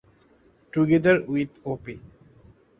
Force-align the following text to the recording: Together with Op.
Together 0.71 1.21
with 1.25 1.59
Op. 1.63 1.85